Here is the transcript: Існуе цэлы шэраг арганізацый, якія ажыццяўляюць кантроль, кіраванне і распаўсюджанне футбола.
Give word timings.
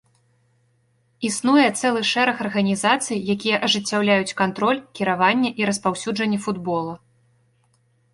Існуе 1.27 1.65
цэлы 1.81 1.99
шэраг 2.11 2.37
арганізацый, 2.45 3.17
якія 3.33 3.57
ажыццяўляюць 3.67 4.35
кантроль, 4.41 4.81
кіраванне 5.01 5.49
і 5.63 5.69
распаўсюджанне 5.71 6.39
футбола. 6.47 6.93